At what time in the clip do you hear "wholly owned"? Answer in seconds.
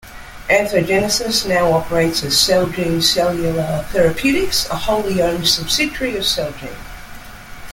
4.75-5.47